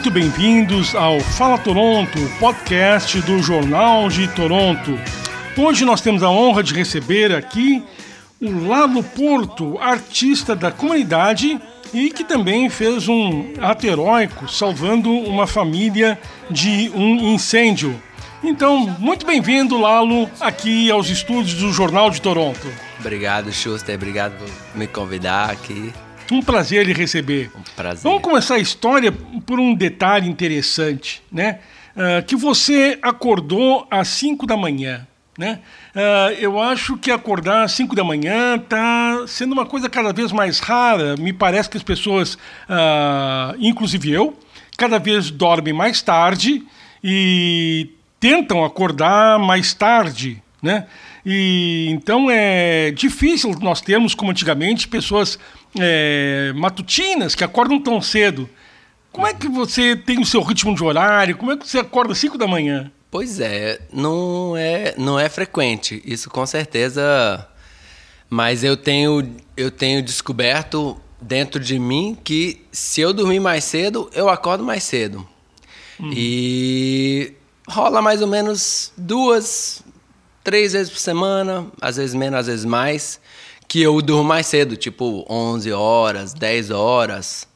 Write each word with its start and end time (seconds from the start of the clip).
muito 0.00 0.12
bem-vindos 0.12 0.94
ao 0.94 1.20
Fala 1.20 1.58
Toronto, 1.58 2.18
podcast 2.38 3.20
do 3.20 3.42
Jornal 3.42 4.08
de 4.08 4.26
Toronto. 4.28 4.98
Hoje 5.54 5.84
nós 5.84 6.00
temos 6.00 6.22
a 6.22 6.30
honra 6.30 6.62
de 6.62 6.72
receber 6.72 7.34
aqui 7.34 7.84
o 8.40 8.66
Lalo 8.66 9.02
Porto, 9.02 9.78
artista 9.78 10.56
da 10.56 10.70
comunidade 10.70 11.60
e 11.92 12.10
que 12.10 12.24
também 12.24 12.70
fez 12.70 13.08
um 13.08 13.52
ato 13.60 13.86
heróico 13.86 14.50
salvando 14.50 15.10
uma 15.10 15.46
família 15.46 16.18
de 16.50 16.90
um 16.94 17.34
incêndio. 17.34 18.02
Então, 18.42 18.96
muito 18.98 19.26
bem-vindo, 19.26 19.78
Lalo, 19.78 20.30
aqui 20.40 20.90
aos 20.90 21.10
estúdios 21.10 21.60
do 21.60 21.74
Jornal 21.74 22.10
de 22.10 22.22
Toronto. 22.22 22.66
Obrigado, 22.98 23.52
Schuster. 23.52 23.96
Obrigado 23.96 24.38
por 24.38 24.78
me 24.78 24.86
convidar 24.86 25.50
aqui. 25.50 25.92
Um 26.30 26.40
prazer 26.40 26.86
lhe 26.86 26.92
receber. 26.92 27.50
Um 27.56 27.62
prazer. 27.74 28.02
Vamos 28.02 28.22
começar 28.22 28.54
a 28.54 28.58
história 28.58 29.10
por 29.44 29.58
um 29.58 29.74
detalhe 29.74 30.28
interessante, 30.28 31.22
né? 31.30 31.58
Uh, 31.96 32.24
que 32.24 32.36
você 32.36 32.98
acordou 33.02 33.86
às 33.90 34.08
5 34.08 34.46
da 34.46 34.56
manhã. 34.56 35.06
Né? 35.36 35.60
Uh, 35.94 36.34
eu 36.38 36.60
acho 36.60 36.96
que 36.96 37.10
acordar 37.10 37.64
às 37.64 37.72
5 37.72 37.96
da 37.96 38.04
manhã 38.04 38.56
está 38.56 39.24
sendo 39.26 39.52
uma 39.52 39.64
coisa 39.64 39.88
cada 39.88 40.12
vez 40.12 40.30
mais 40.32 40.60
rara. 40.60 41.16
Me 41.16 41.32
parece 41.32 41.68
que 41.68 41.76
as 41.76 41.82
pessoas, 41.82 42.34
uh, 42.34 43.56
inclusive 43.58 44.10
eu, 44.10 44.38
cada 44.76 44.98
vez 44.98 45.30
dormem 45.30 45.72
mais 45.72 46.00
tarde 46.02 46.62
e 47.02 47.90
tentam 48.20 48.64
acordar 48.64 49.38
mais 49.38 49.74
tarde. 49.74 50.42
Né? 50.62 50.86
E 51.24 51.88
então 51.90 52.30
é 52.30 52.90
difícil 52.90 53.50
nós 53.60 53.80
termos, 53.80 54.14
como 54.14 54.30
antigamente, 54.30 54.88
pessoas 54.88 55.38
é, 55.78 56.52
matutinas 56.54 57.34
que 57.34 57.44
acordam 57.44 57.80
tão 57.80 58.00
cedo. 58.00 58.48
Como 59.12 59.26
é 59.26 59.34
que 59.34 59.48
você 59.48 59.96
tem 59.96 60.20
o 60.20 60.24
seu 60.24 60.42
ritmo 60.42 60.74
de 60.74 60.82
horário? 60.82 61.36
Como 61.36 61.52
é 61.52 61.56
que 61.56 61.68
você 61.68 61.78
acorda 61.78 62.12
às 62.12 62.18
5 62.18 62.38
da 62.38 62.46
manhã? 62.46 62.90
Pois 63.10 63.40
é, 63.40 63.80
não 63.92 64.56
é, 64.56 64.94
não 64.96 65.18
é 65.18 65.28
frequente. 65.28 66.00
Isso 66.04 66.30
com 66.30 66.46
certeza. 66.46 67.46
Mas 68.28 68.62
eu 68.62 68.76
tenho, 68.76 69.34
eu 69.56 69.70
tenho 69.70 70.00
descoberto 70.00 70.96
dentro 71.20 71.60
de 71.60 71.78
mim 71.78 72.16
que 72.22 72.64
se 72.70 73.00
eu 73.00 73.12
dormir 73.12 73.40
mais 73.40 73.64
cedo, 73.64 74.08
eu 74.14 74.28
acordo 74.28 74.62
mais 74.62 74.84
cedo. 74.84 75.26
Uhum. 75.98 76.12
E 76.14 77.34
rola 77.68 78.00
mais 78.00 78.22
ou 78.22 78.28
menos 78.28 78.92
duas, 78.96 79.82
três 80.42 80.72
vezes 80.72 80.90
por 80.90 80.98
semana, 80.98 81.66
às 81.80 81.96
vezes 81.96 82.14
menos, 82.14 82.38
às 82.38 82.46
vezes 82.46 82.64
mais, 82.64 83.20
que 83.70 83.80
eu 83.80 84.02
durmo 84.02 84.24
mais 84.24 84.48
cedo, 84.48 84.76
tipo 84.76 85.24
11 85.30 85.70
horas, 85.70 86.34
10 86.34 86.72
horas. 86.72 87.46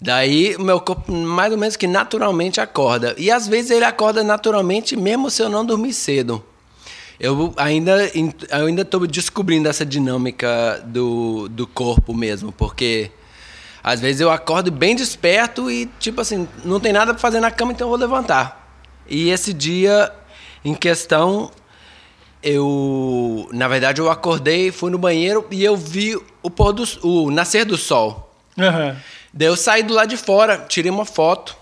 Daí 0.00 0.56
o 0.56 0.62
meu 0.62 0.80
corpo 0.80 1.12
mais 1.12 1.52
ou 1.52 1.58
menos 1.58 1.76
que 1.76 1.86
naturalmente 1.86 2.62
acorda. 2.62 3.14
E 3.18 3.30
às 3.30 3.46
vezes 3.46 3.70
ele 3.70 3.84
acorda 3.84 4.24
naturalmente 4.24 4.96
mesmo 4.96 5.30
se 5.30 5.42
eu 5.42 5.50
não 5.50 5.62
dormir 5.62 5.92
cedo. 5.92 6.42
Eu 7.20 7.52
ainda 7.58 8.10
eu 8.14 8.66
ainda 8.66 8.80
estou 8.80 9.06
descobrindo 9.06 9.68
essa 9.68 9.84
dinâmica 9.84 10.82
do, 10.86 11.46
do 11.50 11.66
corpo 11.66 12.14
mesmo, 12.14 12.50
porque 12.52 13.10
às 13.84 14.00
vezes 14.00 14.22
eu 14.22 14.30
acordo 14.30 14.72
bem 14.72 14.96
desperto 14.96 15.70
e 15.70 15.84
tipo 16.00 16.22
assim, 16.22 16.48
não 16.64 16.80
tem 16.80 16.94
nada 16.94 17.12
para 17.12 17.20
fazer 17.20 17.38
na 17.38 17.50
cama, 17.50 17.72
então 17.72 17.84
eu 17.84 17.90
vou 17.90 17.98
levantar. 17.98 18.80
E 19.06 19.28
esse 19.28 19.52
dia 19.52 20.10
em 20.64 20.72
questão 20.72 21.50
eu, 22.42 23.48
na 23.52 23.68
verdade, 23.68 24.00
eu 24.00 24.10
acordei, 24.10 24.72
fui 24.72 24.90
no 24.90 24.98
banheiro 24.98 25.46
e 25.50 25.62
eu 25.62 25.76
vi 25.76 26.16
o 26.42 26.50
pôr 26.50 26.72
do 26.72 26.84
o 27.02 27.30
nascer 27.30 27.64
do 27.64 27.76
sol. 27.76 28.34
Uhum. 28.56 28.96
Daí 29.32 29.48
eu 29.48 29.56
saí 29.56 29.82
do 29.82 29.94
lado 29.94 30.08
de 30.08 30.16
fora, 30.16 30.58
tirei 30.58 30.90
uma 30.90 31.04
foto 31.04 31.56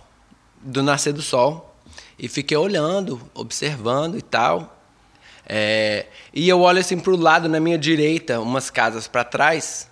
do 0.60 0.82
nascer 0.82 1.12
do 1.12 1.22
sol 1.22 1.74
e 2.18 2.28
fiquei 2.28 2.56
olhando, 2.56 3.20
observando 3.34 4.16
e 4.16 4.22
tal. 4.22 4.76
É, 5.46 6.06
e 6.32 6.48
eu 6.48 6.60
olho 6.60 6.78
assim 6.78 6.98
para 6.98 7.12
o 7.12 7.16
lado, 7.16 7.48
na 7.48 7.58
minha 7.58 7.78
direita, 7.78 8.40
umas 8.40 8.70
casas 8.70 9.08
para 9.08 9.24
trás, 9.24 9.88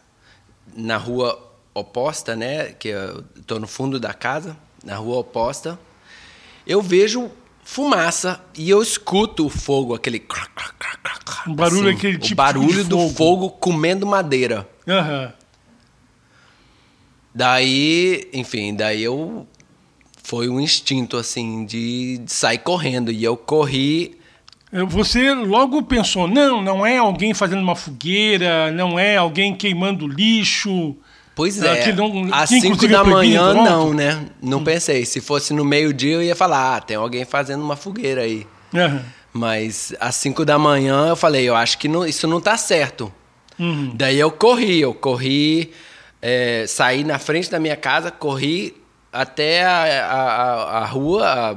na 0.75 0.97
rua 0.97 1.43
oposta, 1.73 2.37
né? 2.37 2.73
Que 2.73 2.89
eu 2.89 3.25
estou 3.37 3.59
no 3.59 3.67
fundo 3.67 3.99
da 3.99 4.13
casa, 4.13 4.57
na 4.85 4.97
rua 4.97 5.19
oposta. 5.19 5.79
Eu 6.67 6.83
vejo 6.83 7.31
fumaça 7.67 8.41
e 8.57 8.71
eu 8.71 8.81
escuto 8.81 9.45
o 9.45 9.51
fogo, 9.51 9.93
aquele. 9.93 10.25
Um 11.49 11.55
barulho, 11.55 11.89
assim, 11.89 11.97
aquele 11.97 12.19
tipo 12.19 12.33
O 12.33 12.37
barulho 12.37 12.85
do 12.85 12.97
fogo. 12.99 13.15
fogo 13.15 13.51
comendo 13.51 14.07
madeira. 14.07 14.67
Uhum. 14.87 15.33
Daí, 17.35 18.29
enfim, 18.33 18.75
daí 18.75 19.03
eu. 19.03 19.47
Foi 20.23 20.49
um 20.49 20.61
instinto, 20.61 21.17
assim, 21.17 21.65
de, 21.67 22.19
de 22.19 22.33
sair 22.33 22.59
correndo. 22.59 23.13
E 23.13 23.23
eu 23.23 23.37
corri. 23.37 24.17
Você 24.89 25.35
logo 25.35 25.83
pensou: 25.83 26.27
não, 26.27 26.63
não 26.63 26.87
é 26.87 26.99
alguém 26.99 27.35
fazendo 27.35 27.63
uma 27.63 27.77
fogueira, 27.77 28.71
não 28.71 28.99
é 28.99 29.17
alguém 29.17 29.55
queimando 29.55 30.07
lixo. 30.07 30.97
Pois 31.37 31.63
é. 31.63 31.83
Que 31.83 31.93
não, 31.93 32.29
Às 32.33 32.49
5 32.49 32.89
da 32.89 33.05
manhã, 33.05 33.53
não, 33.53 33.93
né? 33.93 34.25
Não 34.43 34.65
pensei. 34.65 35.05
Se 35.05 35.21
fosse 35.21 35.53
no 35.53 35.67
meio-dia, 35.67 36.15
eu 36.15 36.23
ia 36.23 36.35
falar: 36.35 36.77
ah, 36.77 36.81
tem 36.81 36.97
alguém 36.97 37.27
fazendo 37.27 37.63
uma 37.63 37.77
fogueira 37.77 38.23
aí. 38.23 38.47
Uhum. 38.73 39.01
Mas 39.35 39.95
às 40.01 40.17
5 40.17 40.47
da 40.47 40.59
manhã, 40.59 41.09
eu 41.09 41.15
falei: 41.15 41.45
eu 41.45 41.55
acho 41.55 41.77
que 41.77 41.89
não, 41.89 42.07
isso 42.07 42.27
não 42.27 42.41
tá 42.41 42.57
certo. 42.57 43.13
Uhum. 43.59 43.93
Daí 43.95 44.19
eu 44.19 44.31
corri, 44.31 44.81
eu 44.81 44.95
corri, 44.95 45.73
é, 46.23 46.65
saí 46.67 47.05
na 47.05 47.19
frente 47.19 47.51
da 47.51 47.61
minha 47.61 47.77
casa, 47.77 48.11
corri 48.11 48.75
até 49.13 49.63
a, 49.63 50.07
a, 50.07 50.79
a 50.79 50.85
rua 50.87 51.27
a, 51.27 51.57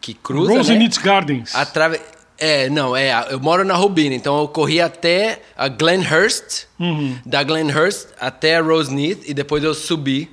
que 0.00 0.12
cruza. 0.12 0.54
Rosenitz 0.54 0.98
né? 0.98 1.04
Gardens. 1.04 1.54
Atrave... 1.54 2.00
É, 2.40 2.70
não, 2.70 2.96
é, 2.96 3.26
eu 3.28 3.38
moro 3.38 3.62
na 3.64 3.74
Rubina, 3.74 4.14
então 4.14 4.40
eu 4.40 4.48
corri 4.48 4.80
até 4.80 5.42
a 5.54 5.68
Glenhurst, 5.68 6.64
uhum. 6.78 7.18
da 7.26 7.42
Glenhurst 7.42 8.08
até 8.18 8.56
a 8.56 8.62
Roseneath 8.62 9.28
e 9.28 9.34
depois 9.34 9.62
eu 9.62 9.74
subi 9.74 10.30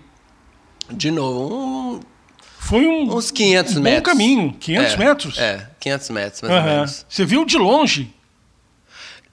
de 0.90 1.12
novo. 1.12 1.54
Um, 1.54 2.00
Foi 2.60 2.88
um, 2.88 3.14
uns 3.14 3.30
500 3.30 3.76
um 3.76 3.82
metros. 3.82 4.00
bom 4.00 4.10
caminho, 4.10 4.54
500 4.58 4.94
é, 4.94 4.98
metros? 4.98 5.38
É, 5.38 5.68
500 5.82 6.10
metros 6.12 6.42
mais 6.44 6.54
uhum. 6.54 6.60
ou 6.60 6.66
menos. 6.76 7.06
Você 7.10 7.26
viu 7.26 7.44
de 7.44 7.58
longe? 7.58 8.14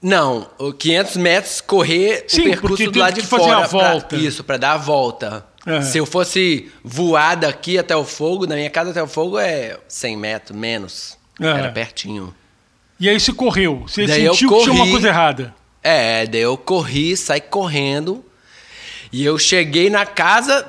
Não, 0.01 0.45
500 0.77 1.15
metros 1.15 1.61
correr 1.61 2.25
Sim, 2.27 2.41
o 2.41 2.43
percurso 2.43 2.91
do 2.91 2.99
lado 2.99 3.13
de 3.13 3.21
fazer 3.21 3.43
fora. 3.43 3.57
A 3.63 3.67
volta. 3.67 4.07
Pra, 4.07 4.17
isso, 4.17 4.43
para 4.43 4.57
dar 4.57 4.73
a 4.73 4.77
volta. 4.77 5.45
Uhum. 5.65 5.81
Se 5.81 5.97
eu 5.97 6.05
fosse 6.05 6.69
voar 6.83 7.35
daqui 7.35 7.77
até 7.77 7.95
o 7.95 8.03
fogo, 8.03 8.45
da 8.45 8.53
minha 8.53 8.69
casa 8.69 8.91
até 8.91 9.01
o 9.01 9.07
fogo 9.07 9.39
é 9.39 9.79
100 9.87 10.17
metros, 10.17 10.57
menos. 10.57 11.17
Era 11.39 11.71
pertinho. 11.71 12.35
E 12.99 13.09
aí 13.09 13.19
você 13.19 13.33
correu. 13.33 13.83
Você 13.87 14.05
daí 14.05 14.27
sentiu 14.27 14.49
corri, 14.49 14.65
que 14.65 14.71
tinha 14.71 14.83
uma 14.83 14.91
coisa 14.91 15.07
errada. 15.07 15.55
É, 15.83 16.25
daí 16.25 16.41
eu 16.41 16.57
corri, 16.57 17.15
saí 17.15 17.41
correndo. 17.41 18.23
E 19.11 19.23
eu 19.23 19.37
cheguei 19.37 19.89
na 19.89 20.05
casa 20.05 20.67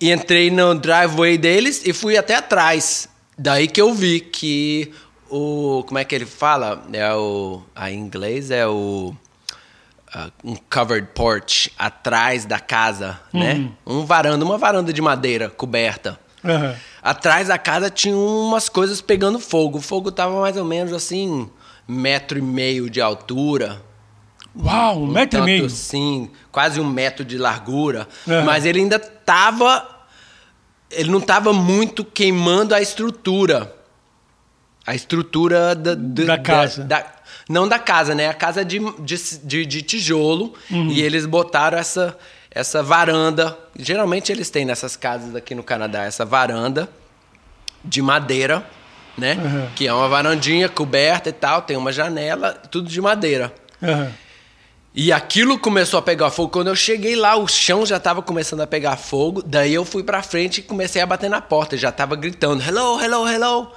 e 0.00 0.10
entrei 0.10 0.50
no 0.50 0.74
driveway 0.74 1.36
deles 1.36 1.82
e 1.84 1.92
fui 1.92 2.16
até 2.16 2.36
atrás. 2.36 3.08
Daí 3.36 3.68
que 3.68 3.80
eu 3.80 3.92
vi 3.92 4.20
que 4.20 4.92
o. 5.28 5.84
Como 5.86 5.98
é 5.98 6.04
que 6.04 6.14
ele 6.14 6.26
fala? 6.26 6.84
É 6.92 7.14
o. 7.14 7.62
A, 7.74 7.90
em 7.90 7.98
inglês 7.98 8.50
é 8.50 8.66
o. 8.66 9.14
Uh, 10.12 10.32
um 10.42 10.56
covered 10.68 11.08
porch 11.14 11.72
atrás 11.78 12.44
da 12.44 12.58
casa, 12.58 13.20
né? 13.32 13.54
uhum. 13.54 13.62
né? 13.62 13.70
Um 13.86 14.04
varanda, 14.04 14.44
uma 14.44 14.58
varanda 14.58 14.92
de 14.92 15.00
madeira 15.00 15.48
coberta. 15.48 16.18
Uhum. 16.44 16.74
Atrás 17.02 17.48
da 17.48 17.58
casa 17.58 17.90
tinha 17.90 18.16
umas 18.16 18.68
coisas 18.68 19.00
pegando 19.00 19.38
fogo. 19.38 19.78
O 19.78 19.82
fogo 19.82 20.10
tava 20.12 20.40
mais 20.40 20.56
ou 20.56 20.64
menos 20.64 20.92
assim, 20.92 21.48
metro 21.86 22.38
e 22.38 22.42
meio 22.42 22.90
de 22.90 23.00
altura. 23.00 23.82
Uau, 24.56 24.98
um, 24.98 25.04
um 25.04 25.06
metro 25.06 25.38
tanto, 25.38 25.48
e 25.48 25.52
meio? 25.52 25.70
Sim, 25.70 26.30
quase 26.50 26.80
um 26.80 26.88
metro 26.88 27.24
de 27.24 27.38
largura. 27.38 28.08
Uhum. 28.26 28.44
Mas 28.44 28.64
ele 28.64 28.80
ainda 28.80 28.98
tava. 28.98 29.88
Ele 30.90 31.10
não 31.10 31.20
tava 31.20 31.52
muito 31.52 32.04
queimando 32.04 32.74
a 32.74 32.80
estrutura. 32.80 33.74
A 34.86 34.94
estrutura 34.94 35.74
da, 35.74 35.94
da, 35.94 36.24
da 36.24 36.38
casa. 36.38 36.84
Da, 36.84 36.98
da, 37.00 37.12
não 37.48 37.68
da 37.68 37.78
casa, 37.78 38.14
né? 38.14 38.28
A 38.28 38.34
casa 38.34 38.64
de, 38.64 38.78
de, 39.00 39.16
de, 39.44 39.66
de 39.66 39.82
tijolo. 39.82 40.54
Uhum. 40.70 40.88
E 40.88 41.00
eles 41.00 41.26
botaram 41.26 41.78
essa 41.78 42.16
essa 42.50 42.82
varanda. 42.82 43.56
Geralmente 43.78 44.32
eles 44.32 44.50
têm 44.50 44.64
nessas 44.64 44.96
casas 44.96 45.34
aqui 45.34 45.54
no 45.54 45.62
Canadá 45.62 46.04
essa 46.04 46.24
varanda 46.24 46.88
de 47.84 48.02
madeira, 48.02 48.66
né? 49.16 49.34
Uhum. 49.34 49.70
Que 49.74 49.86
é 49.86 49.92
uma 49.92 50.08
varandinha 50.08 50.68
coberta 50.68 51.28
e 51.28 51.32
tal, 51.32 51.62
tem 51.62 51.76
uma 51.76 51.92
janela, 51.92 52.52
tudo 52.52 52.88
de 52.88 53.00
madeira. 53.00 53.52
Uhum. 53.80 54.10
E 54.92 55.12
aquilo 55.12 55.58
começou 55.58 55.98
a 55.98 56.02
pegar 56.02 56.30
fogo. 56.30 56.50
Quando 56.50 56.66
eu 56.66 56.74
cheguei 56.74 57.14
lá, 57.14 57.36
o 57.36 57.46
chão 57.46 57.86
já 57.86 57.96
estava 57.96 58.20
começando 58.22 58.60
a 58.60 58.66
pegar 58.66 58.96
fogo. 58.96 59.40
Daí 59.40 59.72
eu 59.72 59.84
fui 59.84 60.02
para 60.02 60.20
frente 60.20 60.58
e 60.58 60.62
comecei 60.62 61.00
a 61.00 61.06
bater 61.06 61.30
na 61.30 61.40
porta. 61.40 61.76
Já 61.76 61.90
estava 61.90 62.16
gritando: 62.16 62.60
hello, 62.62 63.00
hello, 63.00 63.28
hello. 63.28 63.72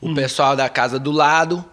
O 0.00 0.08
hum. 0.08 0.14
pessoal 0.14 0.56
da 0.56 0.68
casa 0.68 0.98
do 0.98 1.12
lado. 1.12 1.64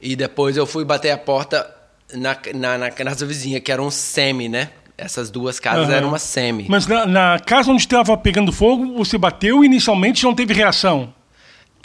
E 0.00 0.14
depois 0.14 0.56
eu 0.56 0.64
fui 0.64 0.84
bater 0.84 1.10
a 1.10 1.18
porta 1.18 1.68
na, 2.14 2.36
na, 2.54 2.78
na 2.78 2.90
casa 2.92 3.26
vizinha, 3.26 3.60
que 3.60 3.72
era 3.72 3.82
um 3.82 3.90
semi, 3.90 4.48
né? 4.48 4.70
Essas 4.98 5.30
duas 5.30 5.60
casas 5.60 5.84
Aham. 5.84 5.94
eram 5.94 6.08
uma 6.08 6.18
semi. 6.18 6.66
Mas 6.68 6.86
na, 6.88 7.06
na 7.06 7.38
casa 7.38 7.70
onde 7.70 7.82
estava 7.82 8.16
pegando 8.16 8.50
fogo, 8.52 8.96
você 8.96 9.16
bateu 9.16 9.62
e 9.62 9.66
inicialmente 9.66 10.24
não 10.24 10.34
teve 10.34 10.52
reação. 10.52 11.14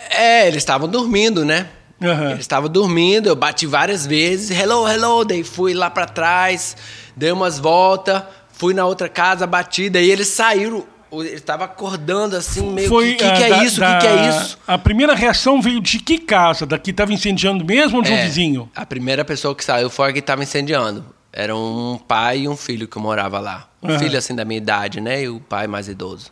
É, 0.10 0.48
eles 0.48 0.58
estavam 0.58 0.88
dormindo, 0.90 1.46
né? 1.46 1.68
Aham. 2.02 2.32
Eles 2.32 2.40
estavam 2.42 2.68
dormindo, 2.70 3.28
eu 3.28 3.36
bati 3.36 3.68
várias 3.68 4.06
vezes, 4.06 4.50
hello, 4.60 4.88
hello, 4.88 5.24
daí 5.24 5.44
fui 5.44 5.74
lá 5.76 5.90
pra 5.92 6.06
trás, 6.08 6.76
dei 7.16 7.32
umas 7.32 7.60
voltas, 7.60 8.24
fui 8.52 8.74
na 8.74 8.86
outra 8.86 9.08
casa, 9.08 9.46
bati, 9.48 9.90
daí 9.92 10.10
eles 10.10 10.28
saíram, 10.28 10.84
ele 11.14 11.30
estava 11.36 11.66
acordando 11.66 12.36
assim, 12.36 12.66
meio 12.74 12.90
que, 12.90 13.14
que, 13.14 13.24
ah, 13.24 13.32
que 13.34 13.44
é 13.44 13.50
da- 13.50 13.64
isso, 13.64 13.80
da- 13.80 13.94
que 14.00 14.02
que 14.02 14.08
é 14.08 14.28
isso? 14.30 14.58
A 14.68 14.78
primeira 14.78 15.14
reação 15.14 15.62
veio 15.62 15.80
de 15.80 16.00
que 16.00 16.18
casa? 16.18 16.66
Da 16.66 16.78
que 16.80 16.90
estava 16.92 17.14
incendiando 17.14 17.64
mesmo 17.64 17.98
ou 17.98 18.04
de 18.04 18.12
um 18.12 18.16
É, 18.16 18.26
vizinho? 18.26 18.70
A 18.76 18.86
primeira 18.86 19.24
pessoa 19.24 19.54
que 19.56 19.64
saiu 19.64 19.90
foi 19.90 20.10
a 20.10 20.14
que 20.14 20.20
estava 20.20 20.42
incendiando. 20.44 21.06
Era 21.36 21.56
um 21.56 21.98
pai 22.08 22.42
e 22.42 22.48
um 22.48 22.56
filho 22.56 22.88
que 22.88 23.00
morava 23.00 23.40
lá. 23.40 23.68
Um 23.82 23.90
Aham. 23.90 24.00
filho 24.00 24.18
assim 24.18 24.36
da 24.36 24.46
minha 24.46 24.60
idade, 24.60 25.02
né? 25.02 25.24
E 25.24 25.30
o 25.30 25.40
pai 25.40 25.66
mais 25.66 25.88
idoso. 25.88 26.32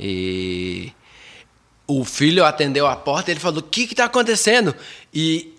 E 0.00 0.90
o 1.86 2.02
filho 2.04 2.44
atendeu 2.44 2.86
a 2.86 2.96
porta 2.96 3.30
e 3.30 3.34
ele 3.34 3.40
falou: 3.40 3.58
"O 3.60 3.62
que 3.62 3.86
que 3.86 3.94
tá 3.94 4.04
acontecendo?" 4.06 4.74
E 5.12 5.54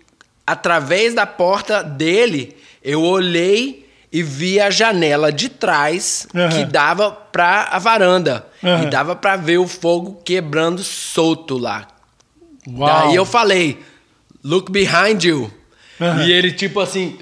através 0.45 1.13
da 1.13 1.25
porta 1.27 1.83
dele, 1.83 2.57
eu 2.83 3.03
olhei 3.03 3.87
e 4.11 4.21
vi 4.23 4.59
a 4.59 4.69
janela 4.71 5.31
de 5.31 5.49
trás 5.49 6.27
Aham. 6.33 6.49
que 6.49 6.65
dava 6.65 7.11
para 7.11 7.63
a 7.71 7.77
varanda. 7.79 8.45
Aham. 8.63 8.83
E 8.83 8.89
dava 8.89 9.15
para 9.15 9.35
ver 9.35 9.59
o 9.59 9.67
fogo 9.67 10.19
quebrando 10.25 10.83
solto 10.83 11.57
lá. 11.57 11.87
Uau. 12.67 12.87
Daí 12.87 13.15
eu 13.15 13.25
falei, 13.25 13.79
look 14.43 14.71
behind 14.71 15.23
you. 15.23 15.51
Aham. 16.01 16.23
E 16.25 16.31
ele, 16.31 16.51
tipo 16.51 16.79
assim, 16.79 17.17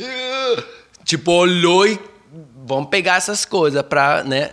tipo, 1.03 1.31
olhou 1.31 1.87
e 1.87 1.99
vamos 2.65 2.89
pegar 2.89 3.15
essas 3.17 3.45
coisas 3.45 3.81
pra, 3.83 4.23
né? 4.23 4.51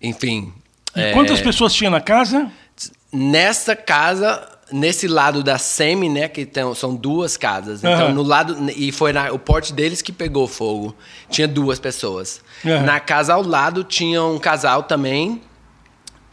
Enfim. 0.00 0.52
E 0.96 1.00
é, 1.00 1.12
quantas 1.12 1.40
pessoas 1.40 1.72
tinha 1.74 1.90
na 1.90 2.00
casa? 2.00 2.50
Nessa 3.12 3.74
casa, 3.74 4.46
nesse 4.70 5.08
lado 5.08 5.42
da 5.42 5.56
Semi, 5.58 6.08
né? 6.08 6.28
Que 6.28 6.44
tem, 6.44 6.74
são 6.74 6.94
duas 6.94 7.36
casas. 7.36 7.78
Então, 7.80 7.92
Aham. 8.06 8.12
no 8.12 8.22
lado. 8.22 8.70
E 8.76 8.92
foi 8.92 9.12
na- 9.12 9.32
o 9.32 9.38
porte 9.38 9.72
deles 9.72 10.02
que 10.02 10.12
pegou 10.12 10.46
fogo. 10.46 10.94
Tinha 11.30 11.48
duas 11.48 11.78
pessoas. 11.80 12.42
Aham. 12.64 12.82
Na 12.84 13.00
casa 13.00 13.34
ao 13.34 13.42
lado 13.42 13.82
tinha 13.84 14.22
um 14.22 14.38
casal 14.38 14.82
também. 14.82 15.40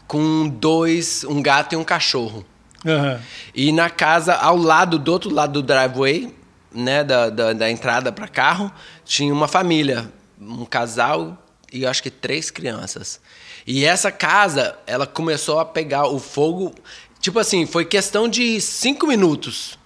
Com 0.06 0.48
dois. 0.48 1.24
Um 1.24 1.40
gato 1.42 1.72
e 1.72 1.76
um 1.76 1.84
cachorro. 1.84 2.44
Aham. 2.86 3.20
E 3.54 3.72
na 3.72 3.88
casa 3.90 4.34
ao 4.34 4.56
lado, 4.56 4.98
do 4.98 5.10
outro 5.12 5.32
lado 5.32 5.54
do 5.54 5.62
driveway, 5.62 6.32
né, 6.76 7.02
da, 7.02 7.30
da, 7.30 7.52
da 7.52 7.70
entrada 7.70 8.12
para 8.12 8.28
carro, 8.28 8.70
tinha 9.04 9.32
uma 9.32 9.48
família, 9.48 10.12
um 10.40 10.64
casal 10.64 11.36
e 11.72 11.86
acho 11.86 12.02
que 12.02 12.10
três 12.10 12.50
crianças. 12.50 13.20
E 13.66 13.84
essa 13.84 14.12
casa, 14.12 14.76
ela 14.86 15.06
começou 15.06 15.58
a 15.58 15.64
pegar 15.64 16.06
o 16.06 16.20
fogo, 16.20 16.72
tipo 17.20 17.38
assim, 17.38 17.66
foi 17.66 17.84
questão 17.84 18.28
de 18.28 18.60
cinco 18.60 19.06
minutos. 19.06 19.78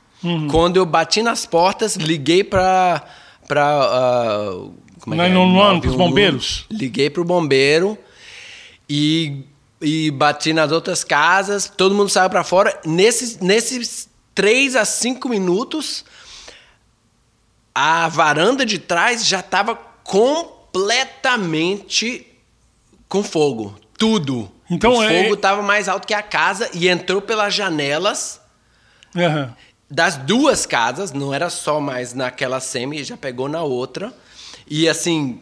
Quando 0.51 0.77
eu 0.77 0.85
bati 0.85 1.23
nas 1.23 1.47
portas, 1.47 1.97
liguei 1.97 2.45
para 2.45 3.03
para 3.49 4.53
uh, 4.53 4.75
como 5.01 5.15
é 5.15 5.19
que 5.19 5.25
é? 5.25 5.35
911, 5.35 5.81
pros 5.81 5.97
911. 5.97 5.97
bombeiros? 5.97 6.67
Liguei 6.71 7.11
pro 7.11 7.25
bombeiro 7.25 7.99
e, 8.89 9.45
e 9.81 10.11
bati 10.11 10.53
nas 10.53 10.71
outras 10.71 11.03
casas, 11.03 11.73
todo 11.75 11.95
mundo 11.95 12.11
saiu 12.11 12.31
pra 12.31 12.45
fora. 12.45 12.79
Nesses, 12.85 13.39
nesses 13.39 14.09
3 14.35 14.77
a 14.77 14.85
5 14.85 15.29
minutos, 15.29 16.05
a 17.75 18.09
varanda 18.09 18.65
de 18.67 18.79
trás 18.79 19.25
já 19.27 19.41
estava 19.41 19.75
completamente 20.05 22.27
com 23.09 23.23
fogo. 23.23 23.75
Tudo. 23.99 24.51
Então, 24.71 24.97
o 24.97 25.03
é- 25.03 25.23
fogo 25.23 25.35
estava 25.35 25.63
mais 25.63 25.89
alto 25.89 26.07
que 26.07 26.15
a 26.15 26.23
casa 26.23 26.71
e 26.73 26.89
entrou 26.89 27.21
pelas 27.21 27.53
janelas 27.55 28.41
Aham. 29.17 29.55
das 29.91 30.17
duas 30.17 30.65
casas, 30.65 31.13
não 31.13 31.35
era 31.35 31.51
só 31.51 31.81
mais 31.81 32.15
naquela 32.15 32.61
semi, 32.61 33.03
já 33.03 33.17
pegou 33.17 33.49
na 33.49 33.63
outra. 33.63 34.13
E 34.69 34.89
assim, 34.89 35.41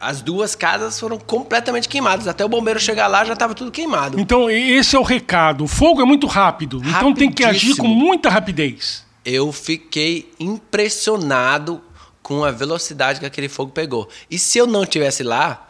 as 0.00 0.20
duas 0.20 0.56
casas 0.56 0.98
foram 0.98 1.16
completamente 1.18 1.88
queimadas. 1.88 2.26
Até 2.26 2.44
o 2.44 2.48
bombeiro 2.48 2.80
chegar 2.80 3.06
lá 3.06 3.24
já 3.24 3.34
estava 3.34 3.54
tudo 3.54 3.70
queimado. 3.70 4.18
Então, 4.18 4.50
esse 4.50 4.96
é 4.96 4.98
o 4.98 5.02
recado. 5.04 5.64
O 5.64 5.68
fogo 5.68 6.02
é 6.02 6.04
muito 6.04 6.26
rápido. 6.26 6.82
Então 6.84 7.14
tem 7.14 7.30
que 7.30 7.44
agir 7.44 7.76
com 7.76 7.86
muita 7.86 8.28
rapidez. 8.28 9.06
Eu 9.24 9.52
fiquei 9.52 10.32
impressionado 10.38 11.82
com 12.22 12.44
a 12.44 12.50
velocidade 12.50 13.20
que 13.20 13.26
aquele 13.26 13.48
fogo 13.48 13.72
pegou. 13.72 14.08
E 14.30 14.38
se 14.38 14.58
eu 14.58 14.66
não 14.66 14.86
tivesse 14.86 15.22
lá, 15.22 15.68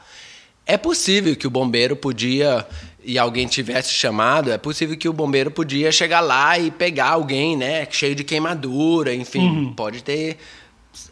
é 0.66 0.76
possível 0.76 1.34
que 1.34 1.46
o 1.46 1.50
bombeiro 1.50 1.96
podia 1.96 2.66
e 3.02 3.18
alguém 3.18 3.46
tivesse 3.46 3.92
chamado, 3.94 4.52
é 4.52 4.58
possível 4.58 4.96
que 4.96 5.08
o 5.08 5.12
bombeiro 5.12 5.50
podia 5.50 5.90
chegar 5.90 6.20
lá 6.20 6.58
e 6.58 6.70
pegar 6.70 7.10
alguém, 7.10 7.56
né, 7.56 7.86
cheio 7.90 8.14
de 8.14 8.22
queimadura, 8.22 9.14
enfim, 9.14 9.72
pode 9.74 10.02
ter 10.02 10.36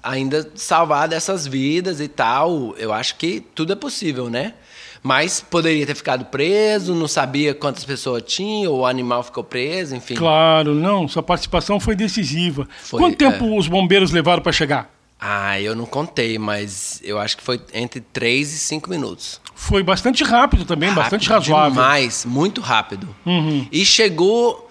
ainda 0.02 0.50
salvado 0.55 1.14
essas 1.14 1.46
vidas 1.46 2.00
e 2.00 2.08
tal. 2.08 2.75
Eu 2.76 2.93
acho 2.93 3.17
que 3.17 3.40
tudo 3.40 3.73
é 3.73 3.76
possível, 3.76 4.29
né? 4.29 4.55
Mas 5.09 5.41
poderia 5.41 5.87
ter 5.87 5.95
ficado 5.95 6.27
preso, 6.27 6.95
não 6.95 7.09
sabia 7.09 7.55
quantas 7.55 7.83
pessoas 7.83 8.23
tinha, 8.27 8.69
ou 8.69 8.81
o 8.81 8.87
animal 8.87 9.23
ficou 9.23 9.43
preso, 9.43 9.97
enfim. 9.97 10.15
Claro, 10.15 10.75
não. 10.75 11.09
Sua 11.09 11.23
participação 11.23 11.81
foi 11.81 11.97
decisiva. 11.97 12.69
Foi, 12.83 13.01
Quanto 13.01 13.17
tempo 13.17 13.43
é. 13.47 13.59
os 13.59 13.67
bombeiros 13.69 14.11
levaram 14.11 14.43
para 14.43 14.53
chegar? 14.53 14.91
Ah, 15.19 15.59
eu 15.59 15.75
não 15.75 15.87
contei, 15.87 16.39
mas 16.39 17.01
eu 17.03 17.19
acho 17.19 17.39
que 17.39 17.43
foi 17.43 17.59
entre 17.73 18.03
3 18.03 18.53
e 18.53 18.59
5 18.59 18.91
minutos. 18.91 19.41
Foi 19.55 19.83
bastante 19.83 20.23
rápido 20.23 20.67
também, 20.67 20.93
bastante 20.93 21.27
Rápido 21.27 21.53
razoável. 21.53 21.83
Demais, 21.83 22.27
muito 22.27 22.61
rápido. 22.61 23.09
Uhum. 23.25 23.67
E 23.73 23.87
chegou. 23.87 24.69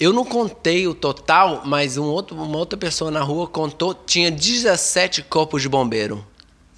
Eu 0.00 0.14
não 0.14 0.24
contei 0.24 0.86
o 0.86 0.94
total, 0.94 1.60
mas 1.66 1.98
um 1.98 2.04
outro, 2.04 2.40
uma 2.40 2.56
outra 2.56 2.78
pessoa 2.78 3.10
na 3.10 3.20
rua 3.20 3.46
contou, 3.46 3.92
tinha 3.92 4.30
17 4.30 5.24
corpos 5.24 5.60
de 5.60 5.68
bombeiro. 5.68 6.24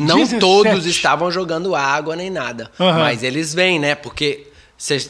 Não 0.00 0.18
17? 0.18 0.40
todos 0.40 0.86
estavam 0.86 1.30
jogando 1.30 1.74
água 1.74 2.16
nem 2.16 2.30
nada. 2.30 2.70
Aham. 2.78 3.00
Mas 3.00 3.22
eles 3.22 3.54
vêm, 3.54 3.78
né? 3.78 3.94
Porque 3.94 4.46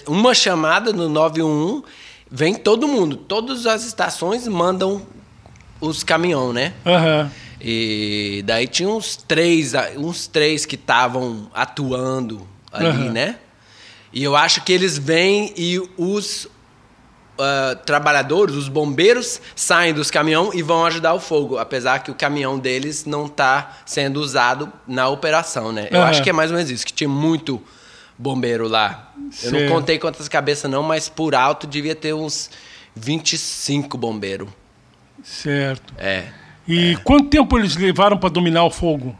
uma 0.06 0.34
chamada 0.34 0.92
no 0.92 1.08
911, 1.08 1.82
vem 2.30 2.54
todo 2.54 2.88
mundo. 2.88 3.16
Todas 3.16 3.66
as 3.66 3.84
estações 3.84 4.46
mandam 4.48 5.02
os 5.80 6.02
caminhão, 6.02 6.52
né? 6.52 6.74
Aham. 6.84 7.30
E 7.60 8.42
daí 8.46 8.66
tinha 8.66 8.88
uns 8.88 9.16
três, 9.16 9.72
uns 9.96 10.26
três 10.26 10.64
que 10.64 10.76
estavam 10.76 11.50
atuando 11.54 12.46
ali, 12.72 12.86
Aham. 12.86 13.12
né? 13.12 13.36
E 14.12 14.24
eu 14.24 14.34
acho 14.34 14.62
que 14.62 14.72
eles 14.72 14.98
vêm 14.98 15.52
e 15.56 15.80
os 15.96 16.48
ah, 17.40 17.74
trabalhadores, 17.74 18.54
os 18.54 18.68
bombeiros, 18.68 19.40
saem 19.56 19.94
dos 19.94 20.10
caminhões 20.10 20.54
e 20.54 20.62
vão 20.62 20.84
ajudar 20.86 21.14
o 21.14 21.20
fogo, 21.20 21.58
apesar 21.58 22.00
que 22.00 22.10
o 22.10 22.14
caminhão 22.14 22.58
deles 22.58 23.04
não 23.04 23.26
está 23.26 23.78
sendo 23.86 24.20
usado 24.20 24.72
na 24.86 25.08
operação, 25.08 25.72
né? 25.72 25.88
Eu 25.90 26.02
acho 26.02 26.22
que 26.22 26.30
é 26.30 26.32
mais 26.32 26.50
ou 26.50 26.56
menos 26.56 26.70
isso, 26.70 26.86
que 26.86 26.92
tinha 26.92 27.08
muito 27.08 27.62
bombeiro 28.18 28.68
lá. 28.68 29.12
Eu 29.42 29.52
não 29.52 29.68
contei 29.68 29.98
quantas 29.98 30.28
cabeças 30.28 30.70
não, 30.70 30.82
mas 30.82 31.08
por 31.08 31.34
alto 31.34 31.66
devia 31.66 31.94
ter 31.94 32.12
uns 32.12 32.50
25 32.94 33.96
bombeiros. 33.96 34.48
Certo. 35.22 35.94
É. 35.96 36.28
E 36.68 36.96
quanto 37.04 37.28
tempo 37.28 37.58
eles 37.58 37.76
levaram 37.76 38.18
para 38.18 38.28
dominar 38.28 38.64
o 38.64 38.70
fogo? 38.70 39.16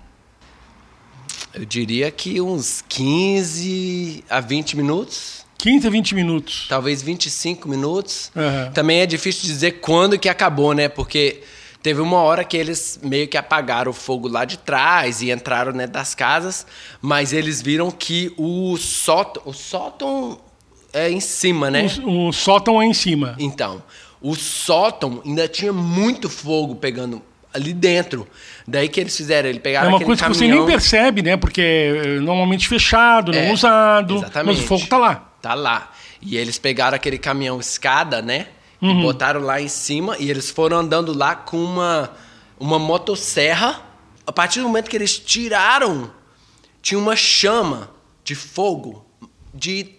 Eu 1.52 1.64
diria 1.64 2.10
que 2.10 2.40
uns 2.40 2.84
15 2.88 4.24
a 4.30 4.38
20 4.40 4.76
minutos, 4.76 5.44
15 5.60 5.86
a 5.86 5.90
20 5.90 6.14
minutos. 6.14 6.66
talvez 6.68 7.02
25 7.02 7.68
minutos. 7.68 8.30
Aham. 8.36 8.70
Também 8.72 9.00
é 9.00 9.06
difícil 9.06 9.42
dizer 9.42 9.80
quando 9.80 10.18
que 10.18 10.28
acabou, 10.28 10.72
né? 10.74 10.88
Porque 10.88 11.42
teve 11.82 12.00
uma 12.00 12.18
hora 12.18 12.44
que 12.44 12.56
eles 12.56 12.98
meio 13.02 13.26
que 13.28 13.36
apagaram 13.36 13.90
o 13.90 13.94
fogo 13.94 14.28
lá 14.28 14.44
de 14.44 14.58
trás 14.58 15.22
e 15.22 15.30
entraram 15.30 15.72
dentro 15.72 15.92
das 15.92 16.14
casas, 16.14 16.66
mas 17.00 17.32
eles 17.32 17.62
viram 17.62 17.90
que 17.90 18.32
o 18.36 18.76
sótão, 18.76 19.42
o 19.46 19.52
sótão 19.52 20.38
é 20.92 21.10
em 21.10 21.20
cima, 21.20 21.70
né? 21.70 21.86
O, 22.04 22.28
o 22.28 22.32
sótão 22.32 22.80
é 22.82 22.86
em 22.86 22.94
cima. 22.94 23.34
Então, 23.38 23.82
o 24.20 24.34
sótão 24.34 25.22
ainda 25.24 25.48
tinha 25.48 25.72
muito 25.72 26.28
fogo 26.28 26.74
pegando 26.74 27.22
ali 27.52 27.72
dentro. 27.72 28.26
Daí 28.66 28.88
que 28.88 29.00
eles 29.00 29.16
fizeram, 29.16 29.48
eles 29.48 29.58
É 29.60 29.62
pegaram 29.62 29.88
uma 29.88 29.96
aquele 29.96 30.06
coisa 30.06 30.22
que 30.24 30.28
você 30.28 30.46
nem 30.48 30.64
percebe, 30.66 31.22
né? 31.22 31.36
Porque 31.36 31.60
é 31.60 32.20
normalmente 32.20 32.68
fechado, 32.68 33.32
não 33.32 33.38
É, 33.38 33.52
usado, 33.52 34.16
exatamente. 34.16 34.56
mas 34.56 34.64
o 34.64 34.68
fogo 34.68 34.86
tá 34.86 34.98
lá. 34.98 35.29
Tá 35.40 35.54
lá. 35.54 35.90
E 36.20 36.36
eles 36.36 36.58
pegaram 36.58 36.94
aquele 36.96 37.18
caminhão 37.18 37.58
escada, 37.60 38.20
né? 38.20 38.48
Uhum. 38.80 39.00
E 39.00 39.02
botaram 39.02 39.40
lá 39.40 39.60
em 39.60 39.68
cima 39.68 40.16
e 40.18 40.30
eles 40.30 40.50
foram 40.50 40.78
andando 40.78 41.16
lá 41.16 41.34
com 41.34 41.62
uma, 41.62 42.10
uma 42.58 42.78
motosserra. 42.78 43.82
A 44.26 44.32
partir 44.32 44.60
do 44.60 44.66
momento 44.66 44.88
que 44.88 44.96
eles 44.96 45.18
tiraram, 45.18 46.10
tinha 46.82 46.98
uma 46.98 47.16
chama 47.16 47.90
de 48.24 48.34
fogo 48.34 49.04
de 49.52 49.94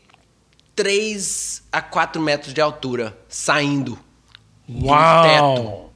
3 0.76 1.64
a 1.72 1.82
4 1.82 2.22
metros 2.22 2.54
de 2.54 2.62
altura 2.62 3.18
saindo. 3.28 4.00
Uau! 4.70 5.24
teto. 5.24 5.92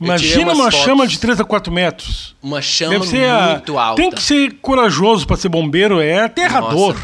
Imagina 0.00 0.52
uma 0.52 0.64
fotos, 0.64 0.80
chama 0.80 1.06
de 1.06 1.18
3 1.18 1.40
a 1.40 1.44
4 1.44 1.72
metros. 1.72 2.36
Uma 2.42 2.60
chama 2.60 2.98
muito 2.98 3.78
a... 3.78 3.84
alta. 3.84 4.02
Tem 4.02 4.10
que 4.10 4.20
ser 4.20 4.54
corajoso 4.60 5.26
para 5.26 5.36
ser 5.36 5.48
bombeiro, 5.48 6.00
é 6.00 6.24
aterrador. 6.24 6.96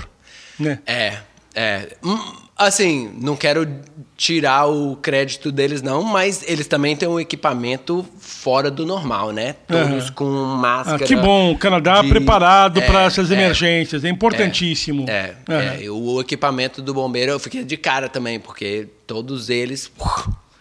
Né? 0.59 0.81
É, 0.85 1.19
é. 1.59 1.89
Hum, 2.05 2.17
assim, 2.57 3.11
não 3.21 3.35
quero 3.35 3.69
tirar 4.17 4.67
o 4.67 4.95
crédito 4.95 5.51
deles, 5.51 5.83
não, 5.83 6.05
mas 6.05 6.45
eles 6.47 6.69
também 6.69 6.95
têm 6.95 7.09
um 7.09 7.19
equipamento 7.19 8.07
fora 8.21 8.71
do 8.71 8.87
normal, 8.87 9.33
né? 9.33 9.57
Todos 9.67 10.09
com 10.11 10.25
máscara. 10.25 11.03
Ah, 11.03 11.07
que 11.07 11.17
bom, 11.17 11.51
o 11.51 11.59
Canadá 11.59 12.01
de... 12.01 12.09
preparado 12.09 12.81
é, 12.81 12.87
para 12.87 13.03
essas 13.03 13.33
é, 13.33 13.35
emergências, 13.35 14.05
é 14.05 14.09
importantíssimo. 14.09 15.05
É, 15.09 15.35
é, 15.49 15.85
é, 15.85 15.91
o 15.91 16.21
equipamento 16.21 16.81
do 16.81 16.95
bombeiro 16.95 17.33
eu 17.33 17.41
fiquei 17.41 17.65
de 17.65 17.77
cara 17.77 18.09
também, 18.09 18.39
porque 18.39 18.87
todos 19.05 19.51
eles, 19.51 19.91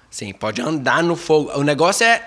sim, 0.10 0.34
pode 0.34 0.62
andar 0.62 1.04
no 1.04 1.16
fogo. 1.16 1.52
O 1.60 1.64
negócio 1.64 2.08
é 2.08 2.24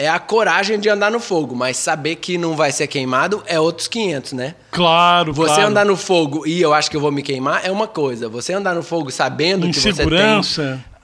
é 0.00 0.08
a 0.08 0.18
coragem 0.18 0.80
de 0.80 0.88
andar 0.88 1.10
no 1.10 1.20
fogo, 1.20 1.54
mas 1.54 1.76
saber 1.76 2.16
que 2.16 2.38
não 2.38 2.56
vai 2.56 2.72
ser 2.72 2.86
queimado 2.86 3.42
é 3.46 3.60
outros 3.60 3.86
500, 3.86 4.32
né? 4.32 4.54
Claro, 4.70 5.34
Você 5.34 5.54
claro. 5.54 5.68
andar 5.68 5.84
no 5.84 5.94
fogo 5.94 6.46
e 6.46 6.58
eu 6.58 6.72
acho 6.72 6.90
que 6.90 6.96
eu 6.96 7.00
vou 7.02 7.12
me 7.12 7.22
queimar 7.22 7.60
é 7.66 7.70
uma 7.70 7.86
coisa. 7.86 8.26
Você 8.26 8.54
andar 8.54 8.74
no 8.74 8.82
fogo 8.82 9.10
sabendo 9.10 9.68
que 9.70 9.78
você 9.78 9.92
tem... 9.92 10.42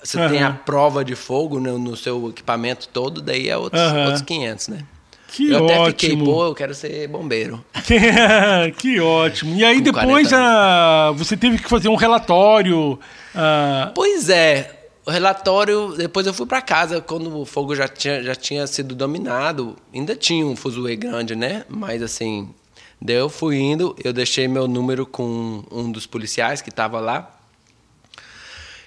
Você 0.03 0.21
uhum. 0.21 0.29
tem 0.29 0.43
a 0.43 0.53
prova 0.53 1.05
de 1.05 1.17
fogo 1.17 1.59
no, 1.59 1.79
no, 1.79 1.97
seu 1.97 2.29
equipamento 2.29 2.87
todo, 2.89 3.21
daí 3.21 3.49
é 3.49 3.57
outros, 3.57 3.83
uhum. 3.83 4.05
outros 4.05 4.23
500, 4.23 4.69
né? 4.69 4.79
Que 5.29 5.51
eu 5.51 5.65
ótimo. 5.65 5.83
até 5.83 5.91
fiquei, 5.91 6.17
pô, 6.17 6.47
eu 6.47 6.55
quero 6.55 6.75
ser 6.75 7.09
bombeiro. 7.09 7.65
que 8.79 9.01
ótimo. 9.01 9.57
E 9.57 9.65
aí 9.65 9.79
Com 9.79 9.83
depois 9.83 10.33
a, 10.33 11.13
você 11.17 11.37
teve 11.37 11.59
que 11.59 11.69
fazer 11.69 11.89
um 11.89 11.97
relatório. 11.97 12.93
Uh... 13.35 13.93
Pois 13.95 14.29
é, 14.29 14.76
o 15.07 15.11
relatório, 15.11 15.95
depois 15.97 16.27
eu 16.27 16.35
fui 16.35 16.47
para 16.47 16.61
casa, 16.61 17.01
quando 17.01 17.39
o 17.39 17.47
fogo 17.47 17.77
já 17.77 17.87
tinha, 17.87 18.21
já 18.25 18.35
tinha 18.35 18.67
sido 18.67 18.93
dominado, 18.93 19.77
ainda 19.95 20.17
tinha 20.17 20.45
um 20.45 20.57
fuzuê 20.57 20.97
grande, 20.97 21.37
né? 21.37 21.65
Mas 21.69 22.03
assim, 22.03 22.53
daí 23.01 23.15
eu 23.15 23.29
fui 23.29 23.57
indo, 23.57 23.95
eu 24.03 24.13
deixei 24.13 24.49
meu 24.49 24.67
número 24.67 25.07
com 25.07 25.63
um 25.71 25.93
dos 25.93 26.07
policiais 26.07 26.61
que 26.61 26.71
estava 26.71 26.99
lá. 26.99 27.39